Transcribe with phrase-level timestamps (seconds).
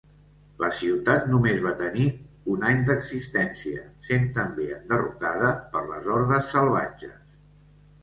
[0.61, 2.07] La ciutat només va tenir
[2.55, 7.19] un any d'existència, sent també enderrocada per les hordes salvatges.